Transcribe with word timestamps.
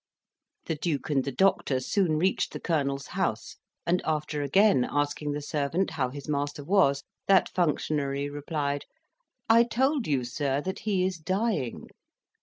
The 0.65 0.73
Duke 0.73 1.11
and 1.11 1.23
the 1.23 1.31
doctor 1.31 1.79
soon 1.79 2.17
reached 2.17 2.53
the 2.53 2.59
colonel's 2.59 3.05
house, 3.13 3.57
and, 3.85 4.01
after 4.03 4.41
again 4.41 4.83
asking 4.83 5.33
the 5.33 5.43
servant 5.43 5.91
how 5.91 6.09
his 6.09 6.27
master 6.27 6.63
was, 6.63 7.03
that 7.27 7.47
functionary 7.49 8.27
replied, 8.27 8.85
"I 9.47 9.61
told 9.63 10.07
you, 10.07 10.23
sir, 10.23 10.59
that 10.61 10.79
he 10.79 11.05
is 11.05 11.19
dying." 11.19 11.85